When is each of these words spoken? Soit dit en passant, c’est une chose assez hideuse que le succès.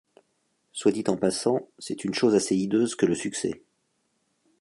Soit 0.71 0.93
dit 0.93 1.03
en 1.09 1.15
passant, 1.15 1.69
c’est 1.77 2.03
une 2.03 2.15
chose 2.15 2.33
assez 2.33 2.55
hideuse 2.57 2.95
que 2.95 3.05
le 3.05 3.13
succès. 3.13 3.61